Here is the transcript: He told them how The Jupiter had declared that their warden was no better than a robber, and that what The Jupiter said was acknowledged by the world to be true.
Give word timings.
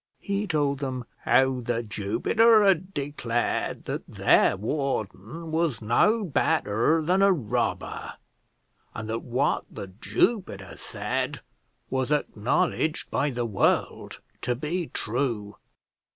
He 0.19 0.47
told 0.47 0.79
them 0.79 1.05
how 1.25 1.59
The 1.59 1.83
Jupiter 1.83 2.63
had 2.63 2.91
declared 2.91 3.85
that 3.85 4.01
their 4.07 4.57
warden 4.57 5.51
was 5.51 5.79
no 5.79 6.25
better 6.25 7.03
than 7.03 7.21
a 7.21 7.31
robber, 7.31 8.13
and 8.95 9.07
that 9.07 9.21
what 9.21 9.65
The 9.69 9.93
Jupiter 10.01 10.75
said 10.75 11.41
was 11.91 12.11
acknowledged 12.11 13.11
by 13.11 13.29
the 13.29 13.45
world 13.45 14.21
to 14.41 14.55
be 14.55 14.87
true. 14.91 15.57